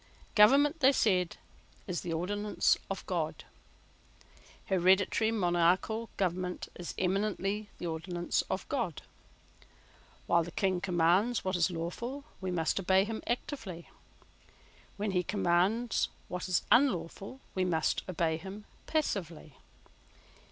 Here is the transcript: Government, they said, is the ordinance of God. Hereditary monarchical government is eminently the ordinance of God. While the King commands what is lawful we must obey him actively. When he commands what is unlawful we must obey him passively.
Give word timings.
Government, 0.33 0.79
they 0.79 0.93
said, 0.93 1.37
is 1.85 2.01
the 2.01 2.11
ordinance 2.11 2.75
of 2.89 3.05
God. 3.05 3.45
Hereditary 4.65 5.29
monarchical 5.31 6.09
government 6.17 6.69
is 6.73 6.95
eminently 6.97 7.69
the 7.77 7.85
ordinance 7.85 8.41
of 8.49 8.67
God. 8.67 9.03
While 10.25 10.43
the 10.43 10.49
King 10.49 10.81
commands 10.81 11.45
what 11.45 11.55
is 11.55 11.69
lawful 11.69 12.23
we 12.41 12.49
must 12.49 12.79
obey 12.79 13.03
him 13.03 13.21
actively. 13.27 13.91
When 14.97 15.11
he 15.11 15.21
commands 15.21 16.09
what 16.29 16.47
is 16.49 16.63
unlawful 16.71 17.39
we 17.53 17.63
must 17.63 18.01
obey 18.09 18.37
him 18.37 18.65
passively. 18.87 19.57